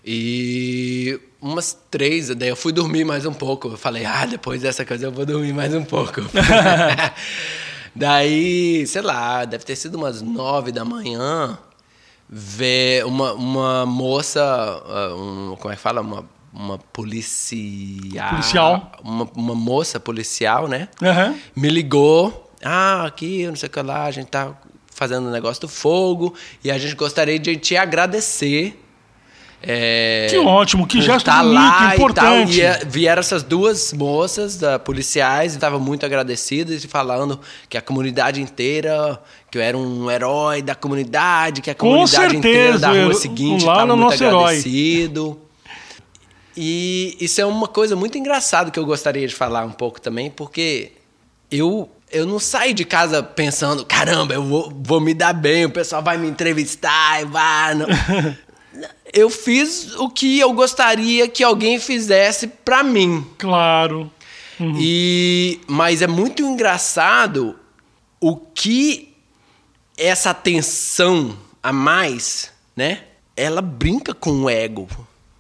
E 0.04 1.18
umas 1.42 1.78
três, 1.90 2.36
daí 2.36 2.50
eu 2.50 2.56
fui 2.58 2.74
dormir 2.74 3.06
mais 3.06 3.26
um 3.26 3.34
pouco. 3.34 3.70
Eu 3.70 3.78
falei, 3.78 4.04
ah, 4.04 4.26
depois 4.26 4.62
dessa 4.62 4.84
coisa 4.86 5.06
eu 5.06 5.12
vou 5.14 5.26
dormir 5.26 5.54
mais 5.54 5.74
um 5.74 5.86
pouco. 5.86 6.20
daí, 7.96 8.86
sei 8.88 9.02
lá, 9.02 9.46
deve 9.46 9.64
ter 9.64 9.78
sido 9.78 9.96
umas 9.96 10.22
nove 10.22 10.74
da 10.74 10.84
manhã 10.84 11.58
ver 12.30 13.06
uma, 13.06 13.34
uma 13.34 13.86
moça, 13.86 14.42
ah, 14.44 15.16
um, 15.16 15.56
como 15.60 15.74
é 15.74 15.76
que 15.76 15.82
fala? 15.82 16.02
Uma, 16.02 16.26
uma 16.54 16.78
policial. 16.78 18.30
Policial. 18.30 18.92
Uma, 19.04 19.30
uma 19.36 19.56
moça 19.56 20.00
policial, 20.00 20.68
né? 20.68 20.88
Uhum. 21.02 21.40
Me 21.56 21.70
ligou. 21.70 22.52
Ah, 22.64 23.06
aqui, 23.06 23.48
não 23.48 23.56
sei 23.56 23.68
o 23.68 23.72
que 23.72 23.82
lá, 23.82 24.04
a 24.04 24.12
gente 24.12 24.28
tá 24.28 24.54
fazendo 24.94 25.26
o 25.26 25.30
um 25.30 25.32
negócio 25.32 25.62
do 25.62 25.70
fogo 25.70 26.36
e 26.62 26.70
a 26.70 26.78
gente 26.78 26.94
gostaria 26.94 27.40
de 27.40 27.56
te 27.56 27.78
agradecer 27.78 28.78
é, 29.62 30.28
que 30.30 30.38
ótimo, 30.38 30.88
que 30.88 31.02
gesto 31.02 31.26
tá 31.26 31.44
bonito, 31.44 31.54
lá 31.54 31.94
importante. 31.94 32.60
E, 32.60 32.64
tal, 32.64 32.82
e 32.82 32.86
vieram 32.86 33.20
essas 33.20 33.44
duas 33.44 33.92
moças 33.92 34.56
da, 34.56 34.80
policiais 34.80 35.54
e 35.54 35.56
estavam 35.58 35.80
muito 35.80 36.06
agradecidas 36.06 36.84
e 36.84 36.88
falando 36.88 37.40
que 37.68 37.78
a 37.78 37.82
comunidade 37.82 38.42
inteira, 38.42 39.22
que 39.52 39.58
eu 39.58 39.62
era 39.62 39.78
um 39.78 40.10
herói 40.10 40.62
da 40.62 40.76
comunidade, 40.76 41.62
que 41.62 41.70
a 41.70 41.76
comunidade 41.76 42.32
certeza, 42.32 42.38
inteira 42.38 42.80
da 42.80 42.92
rua 42.92 43.14
seguinte 43.14 43.60
estava 43.60 43.96
muito 43.96 44.24
agradecido. 44.24 45.22
Herói. 45.22 45.50
E 46.56 47.18
isso 47.20 47.42
é 47.42 47.46
uma 47.46 47.68
coisa 47.68 47.96
muito 47.96 48.18
engraçada 48.18 48.72
que 48.72 48.80
eu 48.80 48.86
gostaria 48.86 49.28
de 49.28 49.36
falar 49.36 49.66
um 49.66 49.72
pouco 49.72 50.00
também, 50.00 50.30
porque 50.30 50.94
eu 51.52 51.90
eu 52.12 52.26
não 52.26 52.40
saio 52.40 52.74
de 52.74 52.84
casa 52.86 53.22
pensando, 53.22 53.86
caramba, 53.86 54.34
eu 54.34 54.44
vou, 54.44 54.74
vou 54.82 55.00
me 55.00 55.14
dar 55.14 55.32
bem, 55.32 55.66
o 55.66 55.70
pessoal 55.70 56.02
vai 56.02 56.18
me 56.18 56.28
entrevistar, 56.28 57.24
vai. 57.26 57.76
Não. 57.76 57.86
eu 59.14 59.30
fiz 59.30 59.96
o 59.96 60.10
que 60.10 60.40
eu 60.40 60.54
gostaria 60.54 61.28
que 61.28 61.44
alguém 61.44 61.80
fizesse 61.80 62.48
para 62.48 62.84
mim. 62.84 63.26
Claro. 63.38 64.12
Uhum. 64.60 64.76
E 64.80 65.60
mas 65.68 66.02
é 66.02 66.08
muito 66.08 66.42
engraçado 66.42 67.56
o 68.20 68.36
que 68.36 69.14
essa 69.98 70.30
atenção 70.32 71.38
a 71.62 71.72
mais, 71.72 72.52
né? 72.76 73.04
Ela 73.36 73.62
brinca 73.62 74.14
com 74.14 74.44
o 74.44 74.50
ego. 74.50 74.88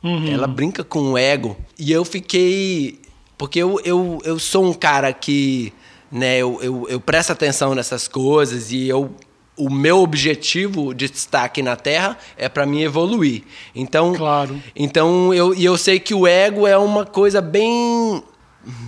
Uhum. 0.02 0.32
Ela 0.32 0.48
brinca 0.48 0.84
com 0.84 1.12
o 1.12 1.18
ego. 1.18 1.58
E 1.78 1.92
eu 1.92 2.06
fiquei 2.06 3.00
porque 3.40 3.60
eu, 3.60 3.80
eu, 3.86 4.20
eu 4.26 4.38
sou 4.38 4.66
um 4.66 4.74
cara 4.74 5.14
que 5.14 5.72
né, 6.12 6.38
eu, 6.38 6.60
eu, 6.62 6.88
eu 6.90 7.00
presto 7.00 7.32
atenção 7.32 7.74
nessas 7.74 8.06
coisas 8.06 8.72
e 8.72 8.88
eu 8.90 9.16
o 9.60 9.70
meu 9.70 10.00
objetivo 10.00 10.94
de 10.94 11.10
destaque 11.10 11.62
na 11.62 11.76
Terra 11.76 12.18
é 12.38 12.48
para 12.48 12.66
mim 12.66 12.82
evoluir. 12.82 13.44
Então, 13.76 14.16
claro. 14.16 14.58
Então 14.74 15.34
eu 15.34 15.54
e 15.54 15.66
eu 15.66 15.78
sei 15.78 16.00
que 16.00 16.14
o 16.14 16.26
ego 16.26 16.66
é 16.66 16.78
uma 16.78 17.06
coisa 17.06 17.42
bem 17.42 18.24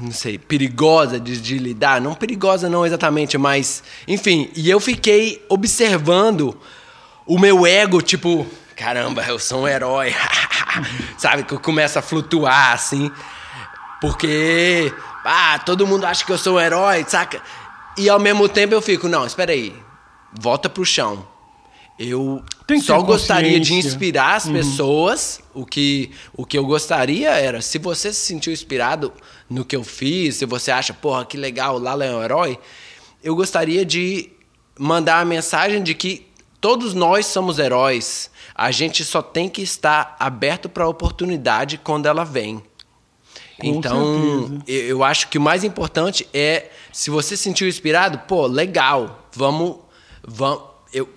não 0.01 0.11
sei, 0.11 0.37
perigosa 0.37 1.19
de, 1.19 1.39
de, 1.41 1.57
lidar, 1.57 1.99
não 1.99 2.13
perigosa 2.13 2.69
não 2.69 2.85
exatamente, 2.85 3.37
mas 3.37 3.83
enfim, 4.07 4.49
e 4.55 4.69
eu 4.69 4.79
fiquei 4.79 5.43
observando 5.49 6.57
o 7.25 7.39
meu 7.39 7.65
ego, 7.65 8.01
tipo, 8.01 8.45
caramba, 8.75 9.25
eu 9.27 9.39
sou 9.39 9.63
um 9.63 9.67
herói. 9.67 10.13
Sabe, 11.17 11.43
que 11.43 11.57
começa 11.57 11.99
a 11.99 12.01
flutuar 12.01 12.73
assim, 12.73 13.11
porque 13.99 14.93
ah, 15.25 15.59
todo 15.65 15.87
mundo 15.87 16.05
acha 16.05 16.23
que 16.25 16.31
eu 16.31 16.37
sou 16.37 16.55
um 16.55 16.59
herói, 16.59 17.05
saca? 17.07 17.41
E 17.97 18.09
ao 18.09 18.19
mesmo 18.19 18.47
tempo 18.47 18.73
eu 18.73 18.81
fico, 18.81 19.09
não, 19.09 19.25
espera 19.25 19.51
aí 19.51 19.75
volta 20.39 20.69
pro 20.69 20.85
chão. 20.85 21.25
Eu 21.99 22.43
só 22.83 22.99
gostaria 23.01 23.59
de 23.59 23.75
inspirar 23.75 24.35
as 24.35 24.45
uhum. 24.45 24.53
pessoas. 24.53 25.39
O 25.53 25.65
que, 25.65 26.11
o 26.33 26.45
que 26.45 26.57
eu 26.57 26.65
gostaria 26.65 27.29
era, 27.29 27.61
se 27.61 27.77
você 27.77 28.11
se 28.11 28.21
sentiu 28.21 28.51
inspirado 28.51 29.13
no 29.47 29.63
que 29.63 29.75
eu 29.75 29.83
fiz, 29.83 30.37
se 30.37 30.45
você 30.45 30.71
acha, 30.71 30.93
porra, 30.93 31.25
que 31.25 31.37
legal, 31.37 31.75
o 31.75 31.79
Lala 31.79 32.03
é 32.03 32.15
um 32.15 32.23
herói, 32.23 32.57
eu 33.23 33.35
gostaria 33.35 33.85
de 33.85 34.31
mandar 34.79 35.19
a 35.19 35.25
mensagem 35.25 35.83
de 35.83 35.93
que 35.93 36.25
todos 36.59 36.95
nós 36.95 37.27
somos 37.27 37.59
heróis. 37.59 38.31
A 38.55 38.71
gente 38.71 39.03
só 39.03 39.21
tem 39.21 39.47
que 39.47 39.61
estar 39.61 40.15
aberto 40.19 40.67
para 40.67 40.85
a 40.85 40.87
oportunidade 40.87 41.77
quando 41.77 42.07
ela 42.07 42.23
vem. 42.23 42.63
Com 43.59 43.67
então, 43.67 44.47
certeza. 44.65 44.71
eu 44.71 45.03
acho 45.03 45.27
que 45.27 45.37
o 45.37 45.41
mais 45.41 45.63
importante 45.63 46.27
é, 46.33 46.71
se 46.91 47.11
você 47.11 47.37
se 47.37 47.43
sentiu 47.43 47.67
inspirado, 47.67 48.17
pô, 48.27 48.47
legal, 48.47 49.27
vamos 49.33 49.77
vão, 50.23 50.69
eu, 50.93 51.07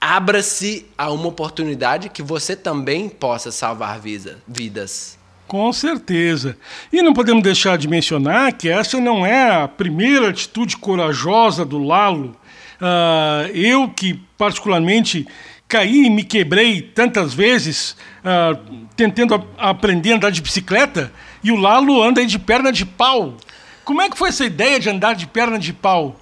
abra-se 0.00 0.86
a 0.96 1.10
uma 1.10 1.28
oportunidade 1.28 2.08
que 2.08 2.22
você 2.22 2.56
também 2.56 3.08
possa 3.08 3.52
salvar 3.52 4.00
vida, 4.00 4.42
vidas. 4.46 5.18
Com 5.46 5.72
certeza. 5.72 6.56
E 6.92 7.02
não 7.02 7.12
podemos 7.12 7.42
deixar 7.42 7.76
de 7.76 7.86
mencionar 7.86 8.52
que 8.52 8.68
essa 8.68 8.98
não 8.98 9.26
é 9.26 9.50
a 9.62 9.68
primeira 9.68 10.30
atitude 10.30 10.76
corajosa 10.76 11.64
do 11.64 11.78
Lalo. 11.78 12.36
Uh, 12.80 13.54
eu 13.54 13.88
que 13.88 14.14
particularmente 14.38 15.26
caí 15.68 16.06
e 16.06 16.10
me 16.10 16.24
quebrei 16.24 16.82
tantas 16.82 17.32
vezes 17.32 17.96
uh, 18.24 18.86
tentando 18.96 19.34
a, 19.34 19.70
aprender 19.70 20.12
a 20.12 20.16
andar 20.16 20.30
de 20.30 20.42
bicicleta 20.42 21.12
e 21.44 21.52
o 21.52 21.56
Lalo 21.56 22.02
anda 22.02 22.24
de 22.24 22.38
perna 22.38 22.72
de 22.72 22.84
pau. 22.84 23.36
Como 23.84 24.00
é 24.00 24.08
que 24.08 24.16
foi 24.18 24.30
essa 24.30 24.44
ideia 24.44 24.80
de 24.80 24.88
andar 24.88 25.14
de 25.14 25.26
perna 25.26 25.58
de 25.58 25.72
pau? 25.72 26.16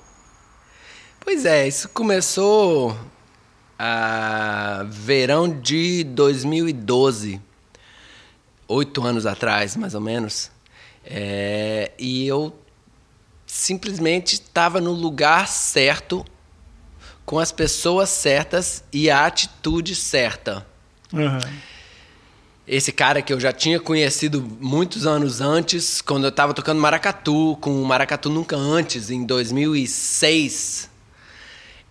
Pois 1.33 1.45
é, 1.45 1.69
isso 1.69 1.89
começou 1.91 2.99
a 3.79 4.85
verão 4.89 5.49
de 5.49 6.03
2012, 6.03 7.41
oito 8.67 9.07
anos 9.07 9.25
atrás, 9.27 9.77
mais 9.77 9.95
ou 9.95 10.01
menos. 10.01 10.51
É, 11.05 11.93
e 11.97 12.27
eu 12.27 12.53
simplesmente 13.47 14.35
estava 14.35 14.81
no 14.81 14.91
lugar 14.91 15.47
certo, 15.47 16.25
com 17.25 17.39
as 17.39 17.53
pessoas 17.53 18.09
certas 18.09 18.83
e 18.93 19.09
a 19.09 19.25
atitude 19.25 19.95
certa. 19.95 20.67
Uhum. 21.13 21.39
Esse 22.67 22.91
cara 22.91 23.23
que 23.23 23.33
eu 23.33 23.39
já 23.39 23.53
tinha 23.53 23.79
conhecido 23.79 24.43
muitos 24.61 25.07
anos 25.07 25.41
antes, 25.41 26.03
quando 26.03 26.25
eu 26.25 26.31
estava 26.31 26.53
tocando 26.53 26.81
maracatu, 26.81 27.57
com 27.61 27.81
o 27.81 27.87
Maracatu 27.87 28.29
Nunca 28.29 28.57
Antes, 28.57 29.13
em 29.13 29.25
2006 29.25 30.90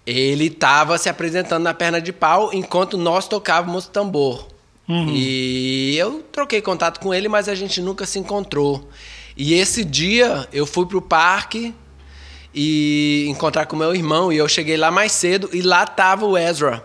ele 0.09 0.45
estava 0.47 0.97
se 0.97 1.09
apresentando 1.09 1.63
na 1.63 1.73
perna 1.73 2.01
de 2.01 2.11
pau 2.11 2.49
enquanto 2.53 2.97
nós 2.97 3.27
tocávamos 3.27 3.87
tambor. 3.87 4.47
Uhum. 4.87 5.09
E 5.09 5.95
eu 5.97 6.23
troquei 6.31 6.61
contato 6.61 6.99
com 6.99 7.13
ele, 7.13 7.27
mas 7.27 7.47
a 7.47 7.53
gente 7.53 7.79
nunca 7.81 8.05
se 8.05 8.17
encontrou. 8.17 8.89
E 9.37 9.53
esse 9.53 9.85
dia 9.85 10.47
eu 10.51 10.65
fui 10.65 10.85
pro 10.85 11.01
parque 11.01 11.73
e 12.53 13.25
encontrar 13.29 13.67
com 13.67 13.75
meu 13.75 13.93
irmão 13.93 14.33
e 14.33 14.37
eu 14.37 14.47
cheguei 14.47 14.77
lá 14.77 14.89
mais 14.89 15.11
cedo 15.11 15.49
e 15.53 15.61
lá 15.61 15.85
tava 15.85 16.25
o 16.25 16.37
Ezra. 16.37 16.83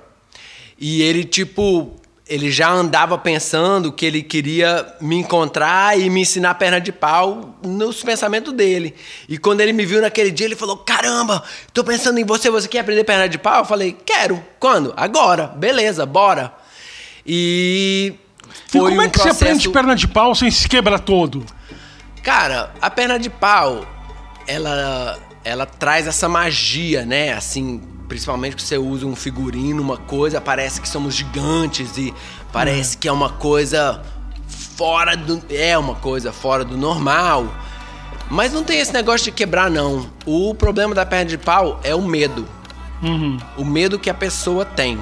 E 0.78 1.00
ele 1.00 1.24
tipo 1.24 1.96
ele 2.26 2.50
já 2.50 2.70
andava 2.70 3.18
pensando 3.18 3.92
que 3.92 4.06
ele 4.06 4.22
queria 4.22 4.94
me 5.00 5.16
encontrar 5.16 5.98
e 5.98 6.08
me 6.08 6.22
ensinar 6.22 6.54
perna 6.54 6.80
de 6.80 6.90
pau 6.90 7.54
nos 7.62 8.02
pensamentos 8.02 8.52
dele. 8.54 8.94
E 9.28 9.36
quando 9.36 9.60
ele 9.60 9.74
me 9.74 9.84
viu 9.84 10.00
naquele 10.00 10.30
dia, 10.30 10.46
ele 10.46 10.56
falou: 10.56 10.78
Caramba, 10.78 11.42
tô 11.72 11.84
pensando 11.84 12.18
em 12.18 12.24
você, 12.24 12.48
você 12.48 12.66
quer 12.66 12.80
aprender 12.80 13.04
perna 13.04 13.28
de 13.28 13.36
pau? 13.36 13.60
Eu 13.60 13.64
falei: 13.66 13.96
Quero. 14.04 14.42
Quando? 14.58 14.94
Agora. 14.96 15.48
Beleza, 15.48 16.06
bora. 16.06 16.54
E. 17.26 18.14
Foi 18.68 18.80
e 18.80 18.84
como 18.84 18.96
um 18.96 19.02
é 19.02 19.08
que 19.08 19.18
processo... 19.18 19.38
você 19.38 19.44
aprende 19.44 19.68
perna 19.68 19.94
de 19.94 20.08
pau 20.08 20.34
sem 20.34 20.50
se 20.50 20.66
quebrar 20.66 21.00
todo? 21.00 21.44
Cara, 22.22 22.72
a 22.80 22.88
perna 22.88 23.18
de 23.18 23.28
pau, 23.28 23.86
ela, 24.46 25.18
ela 25.44 25.66
traz 25.66 26.06
essa 26.06 26.28
magia, 26.28 27.04
né? 27.04 27.34
Assim, 27.34 27.80
principalmente 28.08 28.56
que 28.56 28.62
você 28.62 28.78
usa 28.78 29.06
um 29.06 29.14
figurino, 29.14 29.82
uma 29.82 29.98
coisa, 29.98 30.40
parece 30.40 30.80
que 30.80 30.88
somos 30.88 31.14
gigantes 31.14 31.96
e 31.98 32.12
parece 32.52 32.96
é. 32.96 33.00
que 33.00 33.08
é 33.08 33.12
uma 33.12 33.30
coisa 33.30 34.02
fora 34.76 35.16
do. 35.16 35.42
É 35.50 35.76
uma 35.76 35.94
coisa 35.94 36.32
fora 36.32 36.64
do 36.64 36.76
normal. 36.76 37.46
Mas 38.30 38.52
não 38.52 38.64
tem 38.64 38.78
esse 38.80 38.92
negócio 38.92 39.26
de 39.26 39.32
quebrar, 39.32 39.70
não. 39.70 40.08
O 40.24 40.54
problema 40.54 40.94
da 40.94 41.04
perna 41.04 41.26
de 41.26 41.38
pau 41.38 41.78
é 41.84 41.94
o 41.94 42.00
medo. 42.00 42.46
Uhum. 43.02 43.36
O 43.58 43.64
medo 43.64 43.98
que 43.98 44.08
a 44.08 44.14
pessoa 44.14 44.64
tem. 44.64 44.98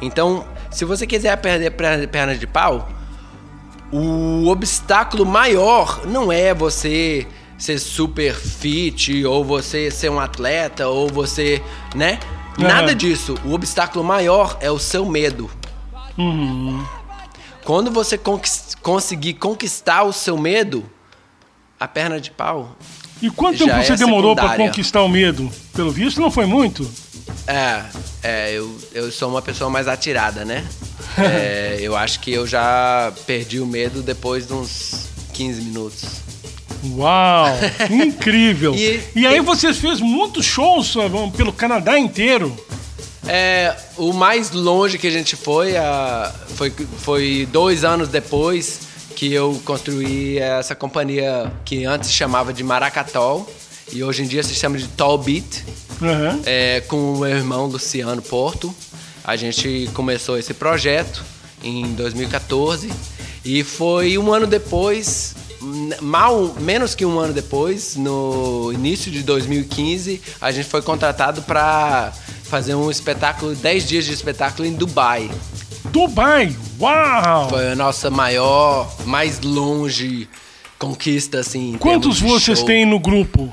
Então, 0.00 0.46
se 0.70 0.86
você 0.86 1.06
quiser 1.06 1.36
perder 1.36 1.70
perna 2.08 2.34
de 2.34 2.46
pau, 2.46 2.88
o 3.92 4.48
obstáculo 4.48 5.26
maior 5.26 6.06
não 6.06 6.32
é 6.32 6.54
você 6.54 7.26
ser 7.62 7.78
super 7.78 8.34
fit 8.34 9.24
ou 9.24 9.44
você 9.44 9.88
ser 9.88 10.10
um 10.10 10.18
atleta 10.18 10.88
ou 10.88 11.08
você, 11.08 11.62
né? 11.94 12.18
Nada 12.58 12.92
disso. 12.92 13.36
O 13.44 13.52
obstáculo 13.52 14.04
maior 14.04 14.58
é 14.60 14.68
o 14.68 14.80
seu 14.80 15.06
medo. 15.06 15.48
Uhum. 16.18 16.84
Quando 17.64 17.88
você 17.92 18.18
conquist 18.18 18.76
conseguir 18.82 19.34
conquistar 19.34 20.02
o 20.02 20.12
seu 20.12 20.36
medo, 20.36 20.84
a 21.78 21.86
perna 21.86 22.20
de 22.20 22.32
pau. 22.32 22.76
E 23.22 23.30
quanto 23.30 23.64
tempo 23.64 23.80
você 23.80 23.92
é 23.92 23.96
demorou 23.96 24.34
para 24.34 24.56
conquistar 24.56 25.02
o 25.02 25.08
medo? 25.08 25.48
Pelo 25.72 25.92
visto, 25.92 26.20
não 26.20 26.32
foi 26.32 26.46
muito. 26.46 26.90
É, 27.46 27.84
é 28.24 28.52
eu, 28.52 28.76
eu 28.92 29.12
sou 29.12 29.30
uma 29.30 29.40
pessoa 29.40 29.70
mais 29.70 29.86
atirada, 29.86 30.44
né? 30.44 30.66
é, 31.16 31.78
eu 31.80 31.96
acho 31.96 32.18
que 32.18 32.32
eu 32.32 32.44
já 32.44 33.12
perdi 33.24 33.60
o 33.60 33.66
medo 33.66 34.02
depois 34.02 34.48
de 34.48 34.52
uns 34.52 35.06
15 35.32 35.60
minutos. 35.60 36.31
Uau! 36.84 37.46
Incrível! 37.90 38.74
e, 38.76 39.00
e 39.14 39.26
aí 39.26 39.40
você 39.40 39.72
fez 39.72 40.00
muitos 40.00 40.44
shows 40.44 40.94
pelo 41.36 41.52
Canadá 41.52 41.98
inteiro. 41.98 42.54
É, 43.26 43.74
o 43.96 44.12
mais 44.12 44.50
longe 44.50 44.98
que 44.98 45.06
a 45.06 45.10
gente 45.10 45.36
foi, 45.36 45.76
a, 45.76 46.32
foi, 46.56 46.72
foi 46.98 47.48
dois 47.52 47.84
anos 47.84 48.08
depois 48.08 48.80
que 49.14 49.32
eu 49.32 49.60
construí 49.64 50.38
essa 50.38 50.74
companhia 50.74 51.52
que 51.64 51.84
antes 51.84 52.10
se 52.10 52.16
chamava 52.16 52.52
de 52.52 52.64
Maracatol 52.64 53.48
e 53.92 54.02
hoje 54.02 54.22
em 54.22 54.26
dia 54.26 54.42
se 54.42 54.54
chama 54.54 54.78
de 54.78 54.88
Tall 54.88 55.18
Beat, 55.18 55.62
uhum. 56.00 56.42
é, 56.44 56.80
com 56.80 57.14
o 57.14 57.18
meu 57.18 57.28
irmão 57.28 57.66
Luciano 57.66 58.20
Porto. 58.20 58.74
A 59.22 59.36
gente 59.36 59.88
começou 59.94 60.36
esse 60.36 60.52
projeto 60.52 61.22
em 61.62 61.92
2014 61.94 62.90
e 63.44 63.62
foi 63.62 64.18
um 64.18 64.32
ano 64.32 64.46
depois 64.46 65.34
mal 66.00 66.54
menos 66.60 66.94
que 66.94 67.04
um 67.04 67.18
ano 67.18 67.32
depois, 67.32 67.96
no 67.96 68.72
início 68.72 69.10
de 69.10 69.22
2015, 69.22 70.20
a 70.40 70.50
gente 70.50 70.68
foi 70.68 70.82
contratado 70.82 71.42
para 71.42 72.12
fazer 72.44 72.74
um 72.74 72.90
espetáculo, 72.90 73.54
10 73.54 73.88
dias 73.88 74.04
de 74.04 74.12
espetáculo 74.12 74.66
em 74.66 74.72
Dubai. 74.72 75.30
Dubai! 75.86 76.56
Uau! 76.80 77.48
Foi 77.48 77.72
a 77.72 77.74
nossa 77.74 78.10
maior, 78.10 78.92
mais 79.06 79.40
longe 79.40 80.28
conquista, 80.78 81.38
assim. 81.40 81.76
Quantos 81.78 82.20
vocês 82.20 82.58
show. 82.58 82.66
têm 82.66 82.84
no 82.84 82.98
grupo? 82.98 83.50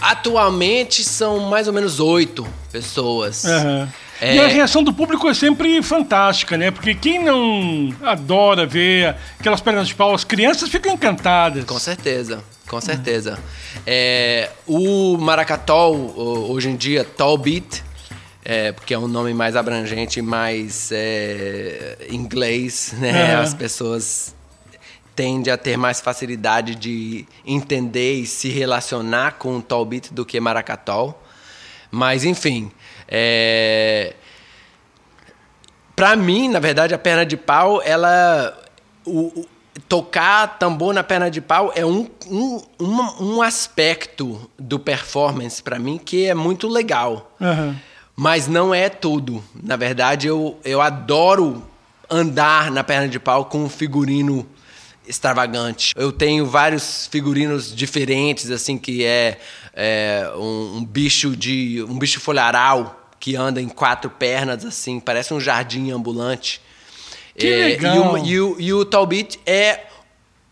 Atualmente 0.00 1.04
são 1.04 1.40
mais 1.40 1.66
ou 1.66 1.72
menos 1.72 2.00
oito 2.00 2.46
pessoas. 2.72 3.44
Uhum. 3.44 3.88
É... 4.20 4.36
E 4.36 4.40
a 4.40 4.46
reação 4.48 4.82
do 4.82 4.92
público 4.92 5.28
é 5.28 5.34
sempre 5.34 5.82
fantástica, 5.82 6.56
né? 6.56 6.70
Porque 6.70 6.94
quem 6.94 7.22
não 7.24 7.94
adora 8.02 8.66
ver 8.66 9.16
aquelas 9.38 9.60
pernas 9.60 9.88
de 9.88 9.94
pau, 9.94 10.14
as 10.14 10.24
crianças 10.24 10.68
ficam 10.68 10.92
encantadas. 10.92 11.64
Com 11.64 11.78
certeza, 11.78 12.44
com 12.68 12.80
certeza. 12.80 13.38
É, 13.86 14.50
o 14.66 15.16
Maracatol, 15.16 15.96
hoje 16.50 16.68
em 16.68 16.76
dia, 16.76 17.02
Tall 17.02 17.38
Beat, 17.38 17.82
é, 18.44 18.72
porque 18.72 18.92
é 18.92 18.98
um 18.98 19.08
nome 19.08 19.32
mais 19.32 19.56
abrangente, 19.56 20.20
mais 20.20 20.90
é, 20.92 21.96
inglês, 22.10 22.94
né? 22.98 23.36
As 23.36 23.54
pessoas 23.54 24.34
tendem 25.16 25.52
a 25.52 25.56
ter 25.56 25.76
mais 25.76 26.00
facilidade 26.00 26.74
de 26.74 27.26
entender 27.46 28.14
e 28.14 28.26
se 28.26 28.48
relacionar 28.48 29.32
com 29.32 29.56
o 29.56 29.62
Tall 29.62 29.84
Beat 29.84 30.12
do 30.12 30.24
que 30.24 30.38
Maracatol. 30.40 31.22
Mas, 31.90 32.24
enfim, 32.24 32.70
é... 33.08 34.14
Para 35.96 36.16
mim, 36.16 36.48
na 36.48 36.58
verdade, 36.58 36.94
a 36.94 36.98
perna 36.98 37.26
de 37.26 37.36
pau, 37.36 37.82
ela. 37.84 38.56
O, 39.04 39.40
o, 39.40 39.46
tocar 39.88 40.58
tambor 40.58 40.94
na 40.94 41.02
perna 41.02 41.30
de 41.30 41.40
pau 41.40 41.72
é 41.74 41.84
um, 41.84 42.08
um, 42.28 42.62
um, 42.78 43.24
um 43.24 43.42
aspecto 43.42 44.48
do 44.58 44.78
performance 44.78 45.62
para 45.62 45.78
mim 45.78 45.98
que 45.98 46.26
é 46.26 46.34
muito 46.34 46.68
legal. 46.68 47.34
Uhum. 47.40 47.74
Mas 48.14 48.46
não 48.46 48.74
é 48.74 48.88
tudo. 48.88 49.42
Na 49.60 49.76
verdade, 49.76 50.26
eu, 50.26 50.58
eu 50.64 50.80
adoro 50.80 51.62
andar 52.08 52.70
na 52.70 52.84
perna 52.84 53.08
de 53.08 53.18
pau 53.18 53.46
com 53.46 53.64
um 53.64 53.68
figurino 53.68 54.46
extravagante. 55.10 55.92
Eu 55.96 56.12
tenho 56.12 56.46
vários 56.46 57.06
figurinos 57.08 57.74
diferentes, 57.74 58.50
assim, 58.50 58.78
que 58.78 59.04
é, 59.04 59.38
é 59.74 60.32
um, 60.36 60.78
um, 60.78 60.84
bicho 60.84 61.36
de. 61.36 61.84
um 61.88 61.98
bicho 61.98 62.20
folharal 62.20 62.96
que 63.18 63.36
anda 63.36 63.60
em 63.60 63.68
quatro 63.68 64.08
pernas, 64.08 64.64
assim, 64.64 64.98
parece 64.98 65.34
um 65.34 65.40
jardim 65.40 65.90
ambulante. 65.90 66.60
Que 67.36 67.46
é, 67.46 67.64
legal. 67.66 68.18
E, 68.18 68.30
e, 68.30 68.40
o, 68.40 68.56
e 68.58 68.72
o 68.72 68.84
Talbot 68.84 69.38
é 69.44 69.84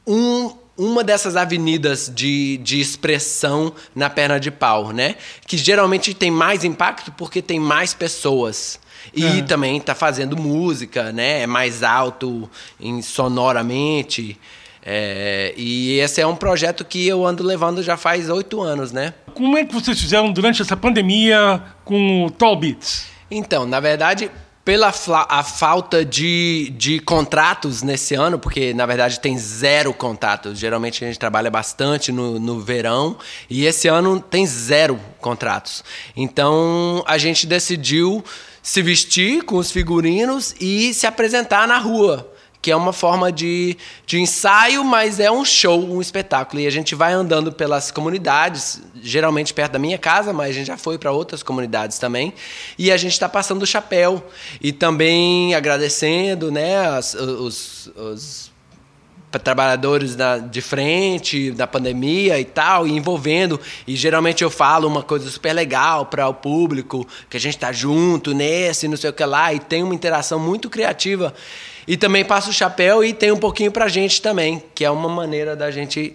um, 0.07 0.53
uma 0.79 1.03
dessas 1.03 1.35
avenidas 1.35 2.11
de, 2.15 2.57
de 2.59 2.81
expressão 2.81 3.73
na 3.95 4.09
perna 4.09 4.39
de 4.39 4.51
pau, 4.51 4.93
né? 4.93 5.17
Que 5.45 5.57
geralmente 5.57 6.15
tem 6.15 6.31
mais 6.31 6.63
impacto 6.63 7.11
porque 7.13 7.43
tem 7.43 7.59
mais 7.59 7.93
pessoas. 7.93 8.79
E 9.13 9.25
é. 9.25 9.43
também 9.43 9.77
está 9.77 9.95
fazendo 9.95 10.37
música, 10.37 11.13
né? 11.13 11.43
É 11.43 11.47
mais 11.47 11.83
alto 11.83 12.49
em, 12.81 13.03
sonoramente. 13.03 14.39
É, 14.85 15.53
e 15.57 15.99
esse 15.99 16.21
é 16.21 16.27
um 16.27 16.37
projeto 16.37 16.85
que 16.85 17.07
eu 17.07 17.27
ando 17.27 17.43
levando 17.43 17.83
já 17.83 17.97
faz 17.97 18.31
oito 18.31 18.61
anos, 18.63 18.93
né? 18.93 19.13
Como 19.35 19.59
é 19.59 19.65
que 19.65 19.75
vocês 19.75 20.01
fizeram 20.01 20.33
durante 20.33 20.63
essa 20.63 20.77
pandemia 20.77 21.63
com 21.85 22.25
o 22.25 22.31
Tall 22.31 22.57
Beats? 22.57 23.07
Então, 23.31 23.67
na 23.67 23.81
verdade, 23.81 24.31
pela 24.69 24.93
a 25.31 25.43
falta 25.43 26.05
de, 26.05 26.71
de 26.77 27.01
contratos 27.01 27.83
nesse 27.83 28.15
ano, 28.15 28.39
porque 28.39 28.75
na 28.75 28.85
verdade 28.85 29.19
tem 29.19 29.39
zero 29.39 29.95
contratos. 29.95 30.59
Geralmente 30.59 31.03
a 31.03 31.07
gente 31.07 31.19
trabalha 31.19 31.51
bastante 31.51 32.13
no, 32.13 32.39
no 32.39 32.61
verão 32.61 33.17
e 33.49 33.65
esse 33.65 33.89
ano 33.89 34.21
tem 34.21 34.47
zero 34.47 35.01
contratos. 35.23 35.83
Então 36.15 37.03
a 37.07 37.17
gente 37.17 37.47
decidiu 37.47 38.23
se 38.63 38.83
vestir 38.83 39.43
com 39.43 39.57
os 39.57 39.71
figurinos 39.71 40.55
e 40.61 40.93
se 40.93 41.07
apresentar 41.07 41.67
na 41.67 41.79
rua 41.79 42.31
que 42.69 42.73
é 42.73 42.77
uma 42.77 42.93
forma 42.93 43.33
de, 43.33 43.79
de 44.05 44.21
ensaio, 44.21 44.85
mas 44.85 45.19
é 45.19 45.33
um 45.33 45.43
show, 45.43 45.83
um 45.91 46.03
espetáculo. 46.03 46.61
E 46.61 46.67
a 46.67 46.71
gente 46.71 46.95
vai 46.95 47.15
andando 47.15 47.51
pelas 47.51 47.91
comunidades, 47.91 48.83
geralmente 49.03 49.55
perto 49.55 49.73
da 49.73 49.79
minha 49.79 49.97
casa, 49.97 50.35
mas 50.35 50.51
a 50.51 50.53
gente 50.53 50.67
já 50.67 50.77
foi 50.77 50.99
para 50.99 51.11
outras 51.11 51.43
comunidades 51.43 51.99
também. 51.99 52.35
E 52.79 52.93
a 52.93 52.97
gente 52.99 53.13
está 53.13 53.27
passando 53.27 53.63
o 53.63 53.67
chapéu 53.67 54.23
e 54.61 54.71
também 54.71 55.55
agradecendo 55.55 56.53
né, 56.53 56.89
as, 56.89 57.15
os, 57.15 57.91
os 57.97 58.53
trabalhadores 59.39 60.15
da, 60.15 60.37
de 60.37 60.61
frente 60.61 61.51
da 61.51 61.67
pandemia 61.67 62.39
e 62.39 62.45
tal, 62.45 62.87
e 62.87 62.93
envolvendo. 62.93 63.59
E 63.87 63.97
geralmente 63.97 64.45
eu 64.45 64.51
falo 64.51 64.87
uma 64.87 65.03
coisa 65.03 65.31
super 65.31 65.55
legal 65.55 66.05
para 66.05 66.29
o 66.29 66.35
público, 66.35 67.09
que 67.31 67.39
a 67.39 67.41
gente 67.41 67.57
está 67.57 67.73
junto 67.73 68.35
nesse, 68.35 68.89
não 68.89 68.97
sei 68.99 69.09
o 69.09 69.13
que 69.15 69.25
lá, 69.25 69.55
e 69.55 69.59
tem 69.59 69.83
uma 69.83 69.95
interação 69.95 70.39
muito 70.39 70.69
criativa. 70.69 71.33
E 71.89 71.97
também 71.97 72.23
passa 72.23 72.51
o 72.51 72.53
chapéu 72.53 73.03
e 73.03 73.15
tem 73.15 73.33
um 73.33 73.39
pouquinho 73.39 73.73
pra 73.73 73.89
gente 73.89 74.21
também, 74.21 74.63
que 74.75 74.85
é 74.85 74.91
uma 74.91 75.09
maneira 75.09 75.57
da 75.57 75.71
gente 75.71 76.15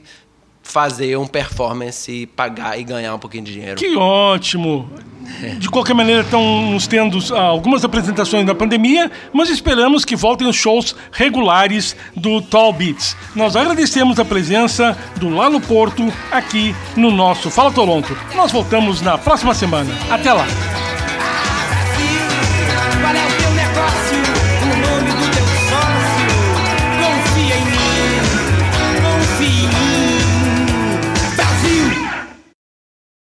fazer 0.61 1.17
um 1.17 1.27
performance 1.27 2.25
pagar 2.35 2.79
e 2.79 2.83
ganhar 2.83 3.13
um 3.13 3.19
pouquinho 3.19 3.43
de 3.43 3.53
dinheiro. 3.53 3.75
Que 3.75 3.95
ótimo! 3.97 4.89
De 5.57 5.69
qualquer 5.69 5.93
maneira, 5.93 6.21
estamos 6.21 6.85
tendo 6.85 7.17
ah, 7.33 7.41
algumas 7.41 7.83
apresentações 7.83 8.45
da 8.45 8.53
pandemia, 8.53 9.11
mas 9.31 9.49
esperamos 9.49 10.05
que 10.05 10.15
voltem 10.15 10.47
os 10.47 10.55
shows 10.55 10.95
regulares 11.11 11.95
do 12.15 12.41
Tall 12.41 12.71
Beats. 12.71 13.15
Nós 13.35 13.55
agradecemos 13.55 14.19
a 14.19 14.25
presença 14.25 14.97
do 15.17 15.29
Lalo 15.29 15.59
Porto 15.59 16.11
aqui 16.31 16.75
no 16.95 17.09
nosso 17.09 17.49
Fala 17.49 17.71
Toronto. 17.71 18.15
Nós 18.35 18.51
voltamos 18.51 19.01
na 19.01 19.17
próxima 19.17 19.53
semana. 19.53 19.91
Até 20.09 20.31
lá! 20.31 20.45